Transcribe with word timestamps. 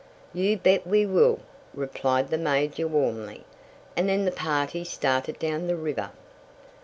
"You 0.33 0.57
bet 0.57 0.87
we 0.87 1.05
will," 1.05 1.41
replied 1.75 2.29
the 2.31 2.39
major 2.39 2.87
warmly. 2.87 3.43
And 3.95 4.09
then 4.09 4.25
the 4.25 4.31
party 4.31 4.83
started 4.83 5.37
down 5.37 5.67
the 5.67 5.75
river. 5.75 6.09